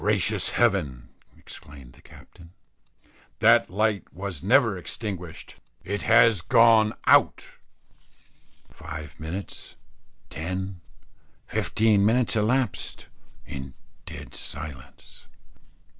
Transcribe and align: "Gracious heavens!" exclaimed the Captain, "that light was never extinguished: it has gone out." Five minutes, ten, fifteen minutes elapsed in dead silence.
"Gracious 0.01 0.49
heavens!" 0.49 1.09
exclaimed 1.37 1.93
the 1.93 2.01
Captain, 2.01 2.53
"that 3.37 3.69
light 3.69 4.11
was 4.11 4.41
never 4.41 4.75
extinguished: 4.75 5.57
it 5.83 6.01
has 6.01 6.41
gone 6.41 6.91
out." 7.05 7.45
Five 8.71 9.19
minutes, 9.19 9.75
ten, 10.31 10.81
fifteen 11.45 12.03
minutes 12.03 12.35
elapsed 12.35 13.09
in 13.45 13.75
dead 14.07 14.33
silence. 14.33 15.27